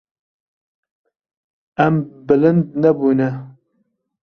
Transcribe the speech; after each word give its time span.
Em 1.85 1.95
bilind 2.27 2.65
nebûne. 2.81 3.29